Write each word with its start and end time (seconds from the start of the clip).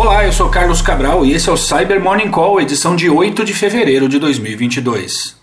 Olá, 0.00 0.24
eu 0.24 0.32
sou 0.32 0.48
Carlos 0.48 0.80
Cabral 0.80 1.26
e 1.26 1.32
esse 1.32 1.48
é 1.48 1.52
o 1.52 1.56
Cyber 1.56 2.00
Morning 2.00 2.30
Call, 2.30 2.60
edição 2.60 2.94
de 2.94 3.10
8 3.10 3.44
de 3.44 3.52
fevereiro 3.52 4.08
de 4.08 4.20
2022. 4.20 5.36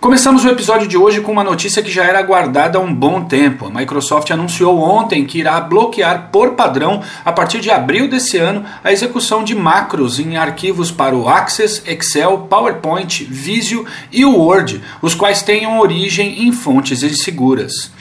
Começamos 0.00 0.46
o 0.46 0.48
episódio 0.48 0.88
de 0.88 0.96
hoje 0.96 1.20
com 1.20 1.30
uma 1.30 1.44
notícia 1.44 1.82
que 1.82 1.90
já 1.90 2.02
era 2.02 2.18
aguardada 2.18 2.78
há 2.78 2.80
um 2.80 2.94
bom 2.94 3.24
tempo. 3.24 3.66
A 3.66 3.70
Microsoft 3.70 4.30
anunciou 4.30 4.78
ontem 4.78 5.26
que 5.26 5.40
irá 5.40 5.60
bloquear 5.60 6.30
por 6.32 6.52
padrão, 6.52 7.02
a 7.22 7.30
partir 7.30 7.60
de 7.60 7.70
abril 7.70 8.08
desse 8.08 8.38
ano, 8.38 8.64
a 8.82 8.90
execução 8.92 9.44
de 9.44 9.54
macros 9.54 10.18
em 10.18 10.38
arquivos 10.38 10.90
para 10.90 11.14
o 11.14 11.28
Access, 11.28 11.82
Excel, 11.86 12.46
PowerPoint, 12.48 13.24
Visio 13.24 13.84
e 14.10 14.24
o 14.24 14.38
Word, 14.38 14.82
os 15.02 15.14
quais 15.14 15.42
tenham 15.42 15.78
origem 15.78 16.44
em 16.48 16.50
fontes 16.50 17.02
inseguras. 17.02 17.94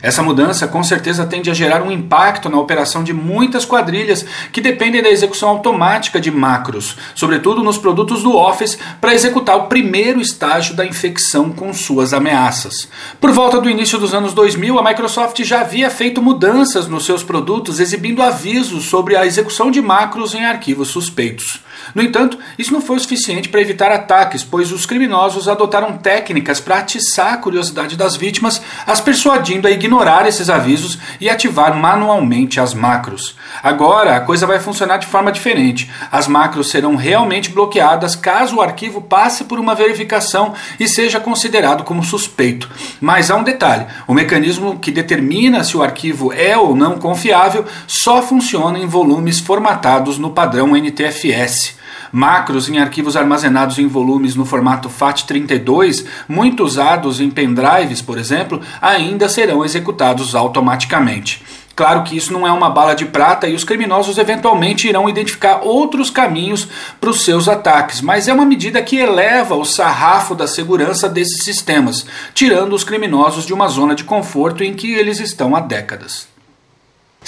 Essa 0.00 0.22
mudança 0.22 0.68
com 0.68 0.82
certeza 0.82 1.26
tende 1.26 1.50
a 1.50 1.54
gerar 1.54 1.82
um 1.82 1.90
impacto 1.90 2.48
na 2.48 2.58
operação 2.58 3.02
de 3.02 3.12
muitas 3.12 3.64
quadrilhas 3.64 4.24
que 4.52 4.60
dependem 4.60 5.02
da 5.02 5.10
execução 5.10 5.48
automática 5.48 6.20
de 6.20 6.30
macros, 6.30 6.96
sobretudo 7.14 7.62
nos 7.62 7.78
produtos 7.78 8.22
do 8.22 8.36
Office, 8.36 8.78
para 9.00 9.14
executar 9.14 9.56
o 9.56 9.66
primeiro 9.66 10.20
estágio 10.20 10.74
da 10.74 10.86
infecção 10.86 11.50
com 11.50 11.72
suas 11.72 12.12
ameaças. 12.12 12.88
Por 13.20 13.32
volta 13.32 13.60
do 13.60 13.68
início 13.68 13.98
dos 13.98 14.14
anos 14.14 14.32
2000, 14.32 14.78
a 14.78 14.84
Microsoft 14.84 15.42
já 15.42 15.62
havia 15.62 15.90
feito 15.90 16.22
mudanças 16.22 16.86
nos 16.86 17.04
seus 17.04 17.22
produtos, 17.22 17.80
exibindo 17.80 18.22
avisos 18.22 18.84
sobre 18.84 19.16
a 19.16 19.26
execução 19.26 19.70
de 19.70 19.80
macros 19.80 20.34
em 20.34 20.44
arquivos 20.44 20.88
suspeitos. 20.88 21.60
No 21.94 22.02
entanto, 22.02 22.38
isso 22.58 22.72
não 22.72 22.80
foi 22.80 22.96
o 22.96 23.00
suficiente 23.00 23.48
para 23.48 23.60
evitar 23.60 23.90
ataques, 23.90 24.42
pois 24.42 24.72
os 24.72 24.86
criminosos 24.86 25.48
adotaram 25.48 25.96
técnicas 25.96 26.60
para 26.60 26.78
atiçar 26.78 27.34
a 27.34 27.36
curiosidade 27.36 27.96
das 27.96 28.16
vítimas, 28.16 28.60
as 28.86 29.00
persuadindo 29.00 29.66
a 29.66 29.70
ignorar 29.70 30.26
esses 30.26 30.50
avisos 30.50 30.98
e 31.20 31.28
ativar 31.28 31.76
manualmente 31.76 32.60
as 32.60 32.74
macros. 32.74 33.36
Agora, 33.62 34.16
a 34.16 34.20
coisa 34.20 34.46
vai 34.46 34.60
funcionar 34.60 34.98
de 34.98 35.06
forma 35.06 35.32
diferente. 35.32 35.90
As 36.10 36.28
macros 36.28 36.70
serão 36.70 36.96
realmente 36.96 37.50
bloqueadas 37.50 38.14
caso 38.14 38.56
o 38.56 38.60
arquivo 38.60 39.00
passe 39.00 39.44
por 39.44 39.58
uma 39.58 39.74
verificação 39.74 40.54
e 40.78 40.88
seja 40.88 41.20
considerado 41.20 41.84
como 41.84 42.04
suspeito. 42.04 42.68
Mas 43.00 43.30
há 43.30 43.36
um 43.36 43.42
detalhe: 43.42 43.86
o 44.06 44.14
mecanismo 44.14 44.78
que 44.78 44.90
determina 44.90 45.64
se 45.64 45.76
o 45.76 45.82
arquivo 45.82 46.32
é 46.32 46.56
ou 46.56 46.74
não 46.74 46.98
confiável 46.98 47.64
só 47.86 48.22
funciona 48.22 48.78
em 48.78 48.86
volumes 48.86 49.40
formatados 49.40 50.18
no 50.18 50.30
padrão 50.30 50.76
NTFS. 50.76 51.67
Macros 52.12 52.68
em 52.68 52.78
arquivos 52.78 53.16
armazenados 53.16 53.78
em 53.78 53.86
volumes 53.86 54.34
no 54.34 54.44
formato 54.44 54.88
FAT32, 54.88 56.04
muito 56.28 56.64
usados 56.64 57.20
em 57.20 57.30
pendrives, 57.30 58.00
por 58.02 58.18
exemplo, 58.18 58.60
ainda 58.80 59.28
serão 59.28 59.64
executados 59.64 60.34
automaticamente. 60.34 61.42
Claro 61.78 62.02
que 62.02 62.16
isso 62.16 62.32
não 62.32 62.44
é 62.44 62.50
uma 62.50 62.68
bala 62.68 62.92
de 62.92 63.06
prata 63.06 63.46
e 63.46 63.54
os 63.54 63.62
criminosos 63.62 64.18
eventualmente 64.18 64.88
irão 64.88 65.08
identificar 65.08 65.60
outros 65.62 66.10
caminhos 66.10 66.66
para 67.00 67.08
os 67.08 67.22
seus 67.24 67.48
ataques, 67.48 68.00
mas 68.00 68.26
é 68.26 68.32
uma 68.32 68.44
medida 68.44 68.82
que 68.82 68.96
eleva 68.96 69.54
o 69.54 69.64
sarrafo 69.64 70.34
da 70.34 70.48
segurança 70.48 71.08
desses 71.08 71.44
sistemas, 71.44 72.04
tirando 72.34 72.72
os 72.72 72.82
criminosos 72.82 73.46
de 73.46 73.54
uma 73.54 73.68
zona 73.68 73.94
de 73.94 74.02
conforto 74.02 74.64
em 74.64 74.74
que 74.74 74.92
eles 74.92 75.20
estão 75.20 75.54
há 75.54 75.60
décadas. 75.60 76.27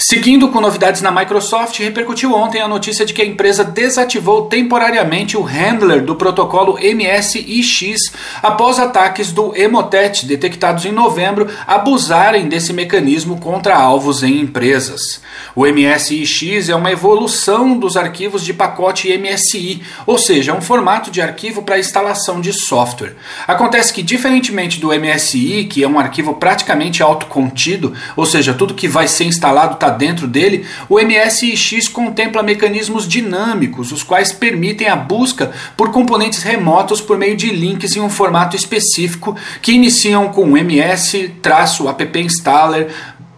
Seguindo 0.03 0.49
com 0.49 0.59
novidades 0.59 0.99
na 1.03 1.11
Microsoft, 1.11 1.77
repercutiu 1.77 2.33
ontem 2.33 2.59
a 2.59 2.67
notícia 2.67 3.05
de 3.05 3.13
que 3.13 3.21
a 3.21 3.25
empresa 3.25 3.63
desativou 3.63 4.47
temporariamente 4.47 5.37
o 5.37 5.43
handler 5.43 6.03
do 6.03 6.15
protocolo 6.15 6.75
MSIX 6.81 8.11
após 8.41 8.79
ataques 8.79 9.31
do 9.31 9.55
Emotet 9.55 10.25
detectados 10.25 10.85
em 10.85 10.91
novembro 10.91 11.47
abusarem 11.67 12.49
desse 12.49 12.73
mecanismo 12.73 13.39
contra 13.39 13.77
alvos 13.77 14.23
em 14.23 14.41
empresas. 14.41 15.21
O 15.55 15.67
MSIX 15.67 16.69
é 16.69 16.75
uma 16.75 16.91
evolução 16.91 17.77
dos 17.77 17.95
arquivos 17.95 18.43
de 18.43 18.55
pacote 18.55 19.15
MSI, 19.15 19.83
ou 20.07 20.17
seja, 20.17 20.51
um 20.51 20.61
formato 20.61 21.11
de 21.11 21.21
arquivo 21.21 21.61
para 21.61 21.77
instalação 21.77 22.41
de 22.41 22.51
software. 22.51 23.15
Acontece 23.47 23.93
que, 23.93 24.01
diferentemente 24.01 24.79
do 24.79 24.87
MSI, 24.87 25.65
que 25.65 25.83
é 25.83 25.87
um 25.87 25.99
arquivo 25.99 26.33
praticamente 26.33 27.03
autocontido, 27.03 27.93
ou 28.15 28.25
seja, 28.25 28.51
tudo 28.51 28.73
que 28.73 28.87
vai 28.87 29.07
ser 29.07 29.25
instalado 29.25 29.75
está 29.75 29.90
dentro 29.91 30.27
dele, 30.27 30.65
o 30.89 30.99
MSX 30.99 31.87
contempla 31.87 32.43
mecanismos 32.43 33.07
dinâmicos, 33.07 33.91
os 33.91 34.03
quais 34.03 34.31
permitem 34.31 34.87
a 34.87 34.95
busca 34.95 35.51
por 35.77 35.91
componentes 35.91 36.43
remotos 36.43 37.01
por 37.01 37.17
meio 37.17 37.35
de 37.35 37.51
links 37.51 37.95
em 37.95 38.01
um 38.01 38.09
formato 38.09 38.55
específico 38.55 39.35
que 39.61 39.73
iniciam 39.73 40.29
com 40.29 40.57
ms-app 40.57 42.19
installer 42.19 42.89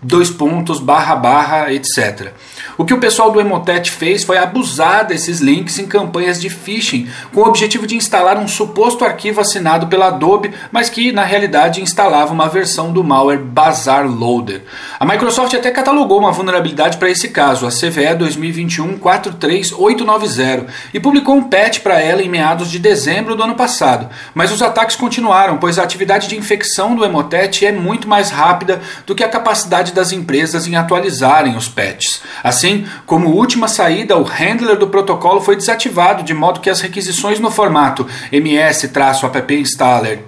dois 0.04 0.30
pontos, 0.30 0.80
barra, 0.80 1.16
barra, 1.16 1.74
etc. 1.74 2.32
O 2.78 2.86
que 2.86 2.94
o 2.94 3.00
pessoal 3.00 3.32
do 3.32 3.40
Emotet 3.40 3.90
fez 3.92 4.24
foi 4.24 4.38
abusar 4.38 5.06
desses 5.06 5.40
links 5.40 5.78
em 5.80 5.86
campanhas 5.86 6.42
de 6.42 6.50
phishing, 6.50 7.08
com 7.34 7.42
o 7.42 7.48
objetivo 7.48 7.86
de 7.86 7.96
instalar 7.96 8.38
um 8.38 8.48
suposto 8.48 9.06
arquivo 9.06 9.40
assinado 9.40 9.86
pela 9.88 10.08
Adobe, 10.08 10.52
mas 10.72 10.90
que 10.90 11.12
na 11.12 11.24
realidade 11.24 11.82
instalava 11.82 12.34
uma 12.34 12.50
versão 12.50 12.92
do 12.92 13.04
malware 13.04 13.38
Bazaar 13.40 14.08
Loader. 14.08 14.64
A 15.00 15.06
Microsoft 15.06 15.54
até 15.54 15.70
catalogou 15.72 16.18
uma 16.20 16.32
vulnerabilidade 16.32 16.98
para 16.98 17.10
esse 17.10 17.30
caso, 17.30 17.68
a 17.68 17.70
CVE 17.70 18.18
2021-43890, 18.20 20.66
e 20.94 21.00
publicou 21.00 21.36
um 21.36 21.44
patch 21.44 21.80
para 21.80 22.02
ela 22.02 22.22
em 22.22 22.30
meados 22.30 22.70
de 22.72 22.80
dezembro 22.80 23.36
do 23.36 23.44
ano 23.44 23.56
passado. 23.56 24.10
Mas 24.34 24.52
os 24.52 24.62
ataques 24.62 24.96
continuaram, 24.96 25.58
pois 25.58 25.78
a 25.78 25.84
atividade 25.84 26.28
de 26.28 26.38
infecção 26.38 26.96
do 26.96 27.06
Emotet 27.06 27.66
é 27.66 27.72
muito 27.72 28.08
mais 28.08 28.32
rápida 28.32 28.82
do 29.06 29.14
que 29.14 29.24
a 29.24 29.30
capacidade 29.30 29.93
das 29.94 30.12
empresas 30.12 30.68
em 30.68 30.76
atualizarem 30.76 31.56
os 31.56 31.68
patches. 31.68 32.22
Assim, 32.44 32.86
como 33.06 33.30
última 33.30 33.68
saída, 33.68 34.18
o 34.18 34.24
handler 34.24 34.78
do 34.78 34.88
protocolo 34.88 35.42
foi 35.42 35.56
desativado, 35.56 36.24
de 36.24 36.34
modo 36.34 36.60
que 36.60 36.70
as 36.70 36.82
requisições 36.82 37.40
no 37.40 37.52
formato 37.52 38.08
ms-app 38.32 39.56
installer 39.56 40.24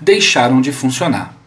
deixaram 0.00 0.60
de 0.60 0.72
funcionar. 0.72 1.37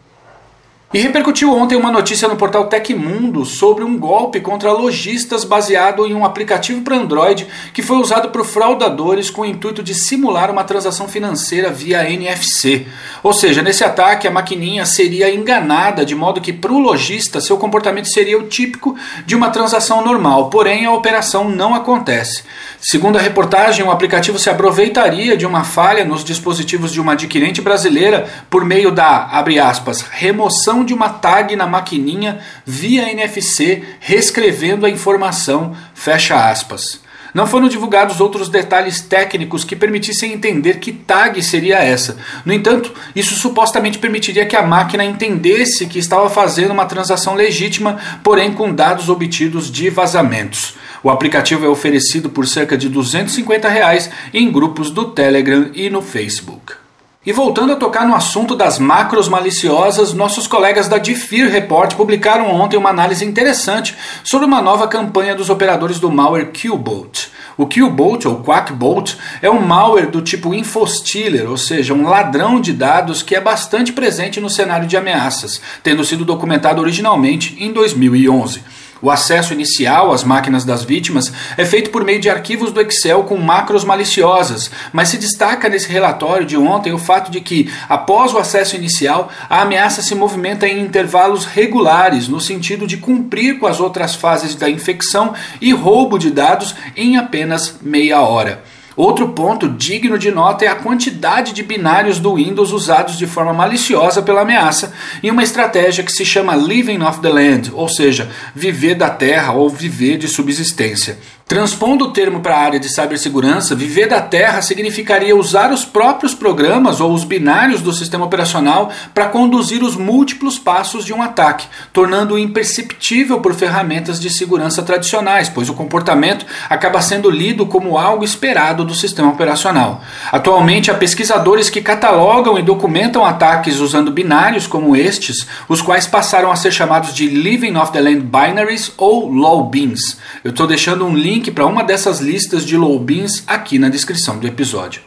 E 0.92 0.98
repercutiu 0.98 1.50
ontem 1.50 1.74
uma 1.74 1.90
notícia 1.90 2.28
no 2.28 2.36
portal 2.36 2.66
Tecmundo 2.66 3.46
sobre 3.46 3.82
um 3.82 3.98
golpe 3.98 4.40
contra 4.40 4.72
lojistas 4.72 5.42
baseado 5.42 6.06
em 6.06 6.12
um 6.12 6.22
aplicativo 6.22 6.82
para 6.82 6.98
Android 6.98 7.46
que 7.72 7.80
foi 7.80 7.96
usado 7.96 8.28
por 8.28 8.44
fraudadores 8.44 9.30
com 9.30 9.40
o 9.40 9.46
intuito 9.46 9.82
de 9.82 9.94
simular 9.94 10.50
uma 10.50 10.64
transação 10.64 11.08
financeira 11.08 11.70
via 11.70 12.10
NFC. 12.10 12.86
Ou 13.22 13.32
seja, 13.32 13.62
nesse 13.62 13.82
ataque 13.82 14.28
a 14.28 14.30
maquininha 14.30 14.84
seria 14.84 15.34
enganada 15.34 16.04
de 16.04 16.14
modo 16.14 16.42
que 16.42 16.52
para 16.52 16.70
o 16.70 16.78
lojista 16.78 17.40
seu 17.40 17.56
comportamento 17.56 18.12
seria 18.12 18.38
o 18.38 18.46
típico 18.46 18.94
de 19.24 19.34
uma 19.34 19.48
transação 19.48 20.04
normal, 20.04 20.50
porém 20.50 20.84
a 20.84 20.92
operação 20.92 21.48
não 21.48 21.74
acontece. 21.74 22.44
Segundo 22.78 23.16
a 23.16 23.22
reportagem, 23.22 23.82
o 23.82 23.90
aplicativo 23.90 24.38
se 24.38 24.50
aproveitaria 24.50 25.38
de 25.38 25.46
uma 25.46 25.64
falha 25.64 26.04
nos 26.04 26.22
dispositivos 26.22 26.92
de 26.92 27.00
uma 27.00 27.12
adquirente 27.12 27.62
brasileira 27.62 28.28
por 28.50 28.62
meio 28.62 28.90
da, 28.90 29.30
aspas, 29.62 30.02
remoção 30.02 30.81
de 30.84 30.94
uma 30.94 31.08
tag 31.08 31.54
na 31.56 31.66
maquininha 31.66 32.40
via 32.64 33.10
NFC, 33.10 33.82
reescrevendo 34.00 34.86
a 34.86 34.90
informação, 34.90 35.76
fecha 35.94 36.48
aspas. 36.48 37.00
Não 37.34 37.46
foram 37.46 37.66
divulgados 37.66 38.20
outros 38.20 38.50
detalhes 38.50 39.00
técnicos 39.00 39.64
que 39.64 39.74
permitissem 39.74 40.32
entender 40.32 40.78
que 40.78 40.92
tag 40.92 41.42
seria 41.42 41.78
essa. 41.78 42.18
No 42.44 42.52
entanto, 42.52 42.92
isso 43.16 43.34
supostamente 43.34 43.98
permitiria 43.98 44.44
que 44.44 44.54
a 44.54 44.62
máquina 44.62 45.04
entendesse 45.04 45.86
que 45.86 45.98
estava 45.98 46.28
fazendo 46.28 46.72
uma 46.72 46.84
transação 46.84 47.34
legítima, 47.34 47.98
porém 48.22 48.52
com 48.52 48.74
dados 48.74 49.08
obtidos 49.08 49.70
de 49.70 49.88
vazamentos. 49.88 50.74
O 51.02 51.08
aplicativo 51.08 51.64
é 51.64 51.68
oferecido 51.68 52.28
por 52.28 52.46
cerca 52.46 52.76
de 52.76 52.88
250 52.88 53.68
reais 53.68 54.10
em 54.32 54.52
grupos 54.52 54.90
do 54.90 55.06
Telegram 55.06 55.70
e 55.74 55.88
no 55.88 56.02
Facebook. 56.02 56.81
E 57.24 57.32
voltando 57.32 57.72
a 57.72 57.76
tocar 57.76 58.04
no 58.04 58.16
assunto 58.16 58.56
das 58.56 58.80
macros 58.80 59.28
maliciosas, 59.28 60.12
nossos 60.12 60.48
colegas 60.48 60.88
da 60.88 60.98
Diffear 60.98 61.48
Report 61.48 61.94
publicaram 61.94 62.50
ontem 62.50 62.76
uma 62.76 62.90
análise 62.90 63.24
interessante 63.24 63.96
sobre 64.24 64.44
uma 64.44 64.60
nova 64.60 64.88
campanha 64.88 65.32
dos 65.32 65.48
operadores 65.48 66.00
do 66.00 66.10
malware 66.10 66.50
Qbolt. 66.50 67.30
O 67.56 67.64
Qbolt 67.64 68.26
ou 68.26 68.42
Quackbolt 68.42 69.14
é 69.40 69.48
um 69.48 69.60
malware 69.60 70.10
do 70.10 70.20
tipo 70.20 70.52
infostealer, 70.52 71.48
ou 71.48 71.56
seja, 71.56 71.94
um 71.94 72.08
ladrão 72.08 72.60
de 72.60 72.72
dados 72.72 73.22
que 73.22 73.36
é 73.36 73.40
bastante 73.40 73.92
presente 73.92 74.40
no 74.40 74.50
cenário 74.50 74.88
de 74.88 74.96
ameaças, 74.96 75.60
tendo 75.80 76.04
sido 76.04 76.24
documentado 76.24 76.80
originalmente 76.80 77.54
em 77.56 77.72
2011. 77.72 78.64
O 79.02 79.10
acesso 79.10 79.52
inicial 79.52 80.12
às 80.12 80.22
máquinas 80.22 80.64
das 80.64 80.84
vítimas 80.84 81.32
é 81.56 81.64
feito 81.64 81.90
por 81.90 82.04
meio 82.04 82.20
de 82.20 82.30
arquivos 82.30 82.70
do 82.70 82.80
Excel 82.80 83.24
com 83.24 83.36
macros 83.36 83.84
maliciosas, 83.84 84.70
mas 84.92 85.08
se 85.08 85.18
destaca 85.18 85.68
nesse 85.68 85.90
relatório 85.90 86.46
de 86.46 86.56
ontem 86.56 86.92
o 86.92 86.98
fato 86.98 87.28
de 87.28 87.40
que, 87.40 87.68
após 87.88 88.32
o 88.32 88.38
acesso 88.38 88.76
inicial, 88.76 89.28
a 89.50 89.62
ameaça 89.62 90.02
se 90.02 90.14
movimenta 90.14 90.68
em 90.68 90.80
intervalos 90.80 91.44
regulares, 91.44 92.28
no 92.28 92.40
sentido 92.40 92.86
de 92.86 92.96
cumprir 92.96 93.58
com 93.58 93.66
as 93.66 93.80
outras 93.80 94.14
fases 94.14 94.54
da 94.54 94.70
infecção 94.70 95.34
e 95.60 95.72
roubo 95.72 96.16
de 96.16 96.30
dados 96.30 96.72
em 96.96 97.16
apenas 97.16 97.74
meia 97.82 98.20
hora. 98.20 98.62
Outro 98.96 99.28
ponto 99.30 99.68
digno 99.68 100.18
de 100.18 100.30
nota 100.30 100.64
é 100.64 100.68
a 100.68 100.74
quantidade 100.74 101.52
de 101.52 101.62
binários 101.62 102.18
do 102.18 102.34
Windows 102.34 102.72
usados 102.72 103.16
de 103.16 103.26
forma 103.26 103.52
maliciosa 103.52 104.22
pela 104.22 104.42
ameaça 104.42 104.92
em 105.22 105.30
uma 105.30 105.42
estratégia 105.42 106.04
que 106.04 106.12
se 106.12 106.24
chama 106.24 106.54
Living 106.54 107.02
off 107.02 107.20
the 107.20 107.28
Land, 107.28 107.70
ou 107.72 107.88
seja, 107.88 108.30
viver 108.54 108.94
da 108.94 109.08
terra 109.08 109.52
ou 109.52 109.68
viver 109.68 110.18
de 110.18 110.28
subsistência. 110.28 111.18
Transpondo 111.46 112.06
o 112.06 112.10
termo 112.12 112.40
para 112.40 112.56
a 112.56 112.60
área 112.60 112.80
de 112.80 112.88
cibersegurança, 112.88 113.74
viver 113.74 114.08
da 114.08 114.22
terra 114.22 114.62
significaria 114.62 115.36
usar 115.36 115.70
os 115.70 115.84
próprios 115.84 116.34
programas 116.34 116.98
ou 116.98 117.12
os 117.12 117.24
binários 117.24 117.82
do 117.82 117.92
sistema 117.92 118.24
operacional 118.24 118.90
para 119.12 119.28
conduzir 119.28 119.82
os 119.82 119.94
múltiplos 119.94 120.58
passos 120.58 121.04
de 121.04 121.12
um 121.12 121.20
ataque, 121.20 121.66
tornando-o 121.92 122.38
imperceptível 122.38 123.40
por 123.40 123.54
ferramentas 123.54 124.18
de 124.18 124.30
segurança 124.30 124.82
tradicionais, 124.82 125.48
pois 125.48 125.68
o 125.68 125.74
comportamento 125.74 126.46
acaba 126.70 127.02
sendo 127.02 127.30
lido 127.30 127.66
como 127.66 127.98
algo 127.98 128.24
esperado 128.24 128.84
do 128.84 128.94
sistema 128.94 129.28
operacional. 129.28 130.02
Atualmente, 130.30 130.90
há 130.90 130.94
pesquisadores 130.94 131.68
que 131.68 131.82
catalogam 131.82 132.58
e 132.58 132.62
documentam 132.62 133.24
ataques 133.24 133.78
usando 133.78 134.10
binários 134.10 134.66
como 134.66 134.96
estes, 134.96 135.46
os 135.68 135.82
quais 135.82 136.06
passaram 136.06 136.50
a 136.50 136.56
ser 136.56 136.72
chamados 136.72 137.14
de 137.14 137.26
Living 137.26 137.76
off 137.76 137.92
the 137.92 138.00
Land 138.00 138.20
Binaries 138.20 138.92
ou 138.96 139.28
LOL 139.28 139.64
Beans. 139.64 140.16
Eu 140.42 140.50
estou 140.50 140.66
deixando 140.66 141.04
um 141.04 141.14
link 141.14 141.41
link 141.42 141.50
para 141.50 141.66
uma 141.66 141.82
dessas 141.82 142.20
listas 142.20 142.64
de 142.64 142.76
logins 142.76 143.42
aqui 143.48 143.76
na 143.76 143.88
descrição 143.88 144.38
do 144.38 144.46
episódio. 144.46 145.02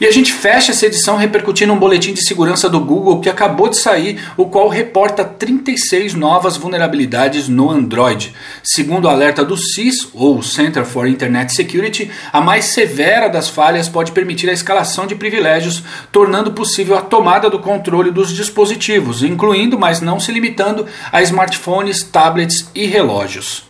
E 0.00 0.06
a 0.06 0.10
gente 0.10 0.32
fecha 0.32 0.70
essa 0.70 0.86
edição 0.86 1.16
repercutindo 1.16 1.72
um 1.74 1.78
boletim 1.78 2.14
de 2.14 2.24
segurança 2.24 2.70
do 2.70 2.80
Google 2.80 3.20
que 3.20 3.28
acabou 3.28 3.68
de 3.68 3.76
sair, 3.76 4.18
o 4.34 4.46
qual 4.46 4.68
reporta 4.68 5.24
36 5.24 6.14
novas 6.14 6.56
vulnerabilidades 6.56 7.48
no 7.48 7.68
Android. 7.68 8.32
Segundo 8.62 9.04
o 9.04 9.08
alerta 9.08 9.44
do 9.44 9.58
CIS, 9.58 10.08
ou 10.14 10.40
Center 10.40 10.86
for 10.86 11.06
Internet 11.06 11.52
Security, 11.52 12.10
a 12.32 12.40
mais 12.40 12.66
severa 12.66 13.28
das 13.28 13.50
falhas 13.50 13.90
pode 13.90 14.12
permitir 14.12 14.48
a 14.48 14.54
escalação 14.54 15.06
de 15.06 15.16
privilégios, 15.16 15.82
tornando 16.10 16.52
possível 16.52 16.96
a 16.96 17.02
tomada 17.02 17.50
do 17.50 17.58
controle 17.58 18.10
dos 18.10 18.32
dispositivos, 18.32 19.22
incluindo, 19.22 19.78
mas 19.78 20.00
não 20.00 20.18
se 20.18 20.32
limitando, 20.32 20.86
a 21.12 21.20
smartphones, 21.20 22.02
tablets 22.04 22.70
e 22.74 22.86
relógios. 22.86 23.69